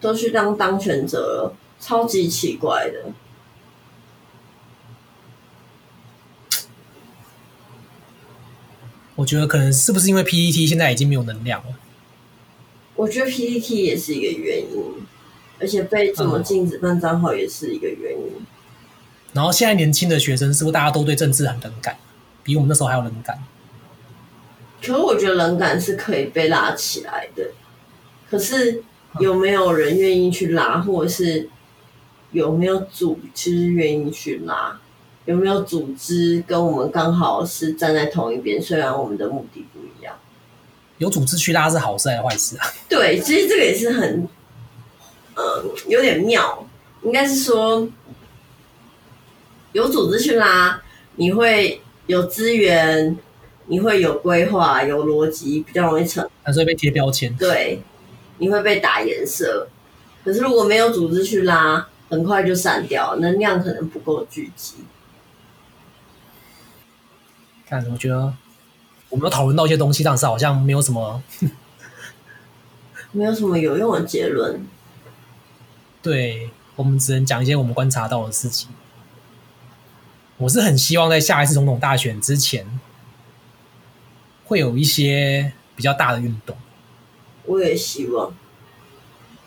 [0.00, 3.12] 都去当当权者了，超级奇怪的。
[9.14, 11.76] 我觉得可能是不是因为 PTT 现在已经没有能量了？
[12.96, 15.06] 我觉得 PTT 也是一个原因，
[15.60, 18.26] 而且被怎么禁止办账号也是一个原因。
[18.38, 18.46] 嗯。
[19.32, 21.96] 然后现在年轻的学生是不是大家都对政治很冷感，
[22.42, 23.38] 比我们那时候还要冷感？
[24.80, 27.50] 可是我觉得冷感是可以被拉起来的，
[28.30, 28.82] 可是
[29.20, 31.48] 有没有人愿意去拉，或者是
[32.32, 34.78] 有没有组织愿意去拉？
[35.24, 38.60] 有没有组织跟我们刚好是站在同一边？
[38.60, 40.12] 虽然我们的目的不一样。
[40.98, 42.66] 有组织去拉是好事还是坏事啊？
[42.88, 44.28] 对，其实这个也是很，
[45.36, 45.42] 嗯，
[45.88, 46.66] 有点妙。
[47.04, 47.88] 应该是说，
[49.72, 50.80] 有组织去拉，
[51.16, 53.16] 你会有资源，
[53.66, 56.28] 你会有规划、有逻辑，比较容易成。
[56.42, 57.34] 还是会被贴标签？
[57.36, 57.82] 对，
[58.38, 59.68] 你会被打颜色。
[60.24, 64.74] 可是如果没有组织去拉，很快就散掉，能量可能不够聚集。
[67.66, 68.34] 看，我觉得
[69.08, 71.22] 我们有讨论到一些东西，但是好像没有什么，
[73.12, 74.66] 没有什么有用的结论。
[76.02, 78.68] 对，我们只能讲一些我们观察到的事情。
[80.38, 82.66] 我是很希望在下一次总统大选之前，
[84.44, 86.56] 会有一些比较大的运动。
[87.44, 88.32] 我也希望，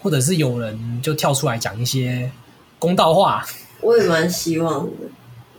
[0.02, 2.32] 或者是有人就跳出来讲一些
[2.80, 3.46] 公道话。
[3.82, 4.92] 我也蛮希望的。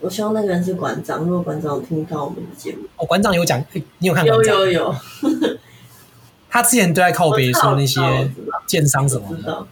[0.01, 3.62] 我希望那个人是馆长，如果馆长有听到我们的节目，哦，馆长有讲，
[3.99, 4.55] 你有看馆长？
[4.55, 4.95] 有有有。
[6.49, 8.01] 他之前都在靠北说那些
[8.66, 9.66] 建商什么的，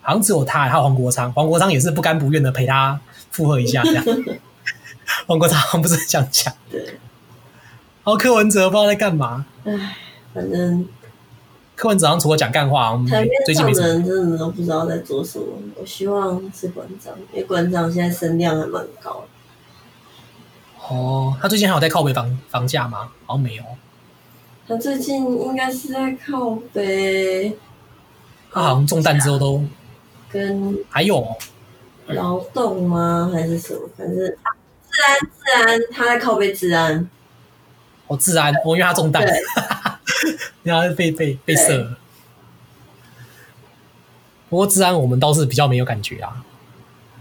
[0.00, 3.00] 好像只有他，还有黄国昌，黄国昌也是不甘不愿的陪他
[3.32, 4.04] 附和一下，这样。
[5.26, 6.80] 黄国昌不是很想讲，对。
[6.80, 9.96] 然后柯文哲不知道在干嘛，唉，
[10.32, 10.86] 反正。
[11.74, 15.46] 柯文哲好像除了讲干话，台面上的人真的都不知道在做什么。
[15.74, 20.94] 我希望是馆长，因为馆长现在声量还蛮高的。
[20.94, 23.10] 哦，他最近还有在靠北房房价吗？
[23.26, 23.64] 好像没有。
[24.68, 27.56] 他最近应该是在靠北。
[28.52, 29.64] 他好像中弹之后都
[30.30, 31.26] 跟还有
[32.12, 33.30] 劳动吗？
[33.32, 33.80] 还是什么？
[33.96, 34.36] 反正治
[35.06, 37.08] 安治安，他在靠背治安。
[38.06, 39.26] 哦，治安，我因为他中弹。
[40.62, 41.96] 然后 被被被射了，
[44.48, 46.44] 不过治安我们倒是比较没有感觉啊。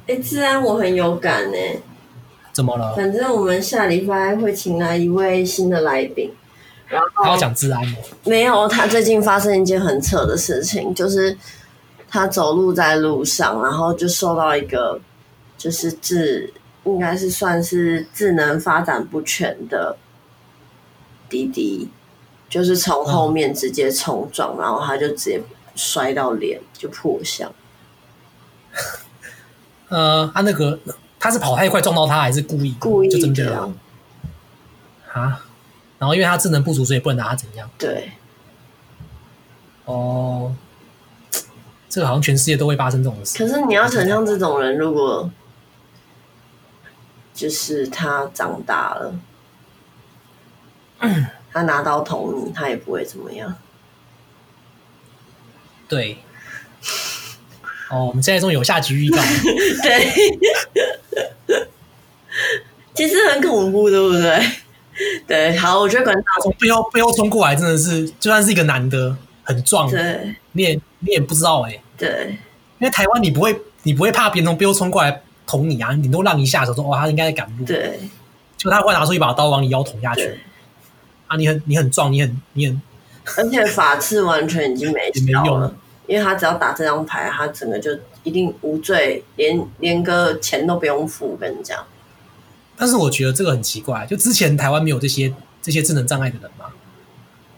[0.07, 1.57] 哎，治安我很有感呢。
[2.53, 2.93] 怎么了？
[2.95, 6.31] 反正我们下礼拜会请来一位新的来宾，
[6.87, 7.97] 然后他要讲治安吗？
[8.25, 11.35] 没有，他最近发生一件很扯的事情，就是
[12.11, 15.01] 他走路在路上，然后就受到一个
[15.57, 16.53] 就是智
[16.83, 19.97] 应该是算是智能发展不全的
[21.27, 21.89] 滴滴。
[22.49, 25.41] 就是从后面直接冲撞，嗯，然后他就直接
[25.73, 27.49] 摔到脸，就破相。
[29.87, 30.77] 呃，他那个
[31.17, 32.75] 他是跑太快撞到他，还是故意？
[32.77, 33.57] 故意就真的
[35.13, 35.41] 啊？
[35.97, 37.69] 然后因为他智能不足，所以不能拿他怎样？
[37.77, 38.11] 对。
[39.85, 40.53] 哦，
[41.91, 43.37] 这个好像全世界都会发生这种事。
[43.37, 45.29] 可是你要想象这种人，如果
[47.33, 49.13] 就是他长大了。
[50.99, 53.53] 嗯 他拿刀捅你，他也不会怎么样。
[55.89, 56.17] 对。
[57.89, 59.17] 哦，我们现在终于有下集预告。
[59.83, 60.07] 对。
[62.93, 64.51] 其实很恐怖，对不对？
[65.27, 71.81] 对，好，我觉得可能从背后背后冲过来，真的是就算是一个男的，很壮，对，你也你也不知道哎、欸。
[71.97, 72.37] 对。
[72.79, 77.65] 因为台湾，你不会你不会怕别人从背后冲过来捅你啊，你都让一下手说哦，他应该在赶路。
[77.65, 77.99] 对。
[78.57, 80.39] 就他会拿出一把刀往你腰捅下去。
[81.27, 82.81] 啊，你很你很壮，你很你很，
[83.37, 85.73] 而且法治完全已经没 没用了，
[86.07, 87.91] 因为他只要打这张牌，他整个就
[88.23, 91.31] 一定无罪，连连个钱都不用付。
[91.31, 91.83] 我跟你讲，
[92.75, 96.65] 但是我觉得这个很奇怪，就之前台湾没有这些这些智能障碍的人吗？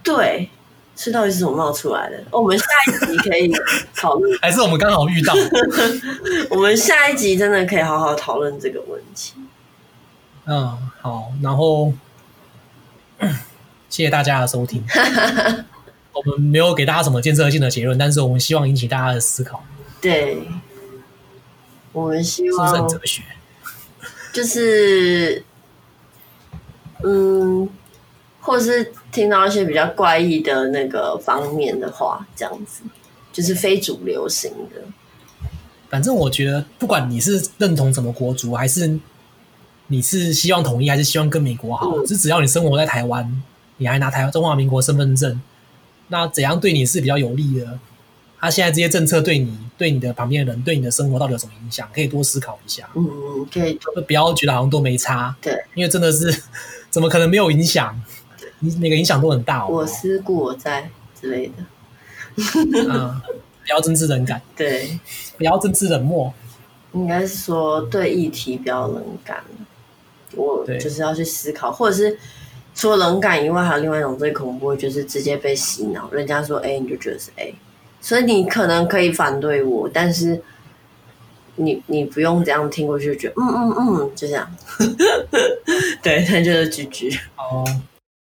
[0.03, 0.49] 对，
[0.95, 2.23] 是到底是怎么冒出来的？
[2.31, 3.51] 我们下一集可以
[3.95, 5.33] 讨论， 还是我们刚好遇到？
[6.49, 9.33] 我们下一集真的可以好好讨论这个问题。
[10.45, 11.93] 嗯，好，然后。
[13.89, 14.83] 谢谢大家的收听。
[16.13, 19.63] 我们没有给大家什么建设性的结论，但是我们希望引起大家的思考。
[20.01, 20.47] 对，
[21.91, 23.21] 我们希望是不是很哲学？
[24.33, 25.45] 就是，
[27.03, 27.69] 嗯，
[28.45, 32.81] 或是听到一些比较怪异的那个方面的话，这样子，
[33.31, 34.81] 就是非主流型的。
[35.89, 38.99] 反正我觉得，不管你是认同什么国族，还是
[39.87, 43.41] 你是希望统一，还是希望跟美国好，嗯、是只要你生活在台湾。
[43.77, 45.41] 你还拿台湾中华民国身份证，
[46.09, 47.79] 那怎样对你是比较有利的？
[48.39, 51.89] 他现在这些政策对你、对你的旁边的人、对你的生活到底有什么影响？
[51.93, 52.87] 可以多思考一下。
[52.93, 53.03] 嗯，
[53.51, 55.35] 可以，就不要觉得好像都没差。
[55.41, 56.43] 对，因为真的是
[56.91, 57.99] 怎么可能没有影响？
[58.63, 59.67] 你每个影响都很大。
[59.67, 60.89] 我思故我在
[61.19, 61.53] 之类的。
[62.89, 63.21] 嗯，
[63.61, 64.41] 不要真知冷感。
[64.55, 64.97] 对，
[65.37, 66.33] 不要真知冷漠。
[66.93, 69.43] 应该是说对议题比较冷感。
[70.35, 72.17] 我就是要去思考，或者是。
[72.75, 76.09] 除了冷感以外，还有另外一种最恐怖的，就是直接被洗脑。
[76.09, 77.53] 人家说 A，你就觉得是 A，
[78.01, 80.41] 所以你可能可以反对我，但是
[81.57, 84.51] 你你不用这样听过去，就觉得嗯嗯嗯，就这样。
[86.01, 87.19] 对，那就是 GG。
[87.37, 87.63] 哦。